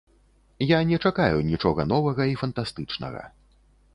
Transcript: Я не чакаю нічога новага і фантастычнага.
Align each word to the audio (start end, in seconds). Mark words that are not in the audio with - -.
Я 0.67 0.79
не 0.91 0.97
чакаю 1.09 1.43
нічога 1.51 1.85
новага 1.93 2.23
і 2.31 2.33
фантастычнага. 2.45 3.21